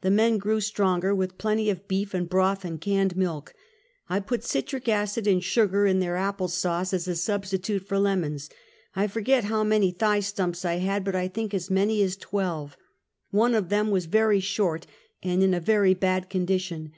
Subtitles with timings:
[0.00, 3.52] The men grew stronger with plenty of beef and broth and canned milk,
[4.08, 8.24] I put citric acid and sugar in their apple sauce as a substitute for lem
[8.24, 8.48] ons.
[8.94, 12.78] I forget how many thigh stumps I had, but I think as many as twelve.
[13.32, 14.86] One of them was very short
[15.22, 16.94] and in a very bad condition.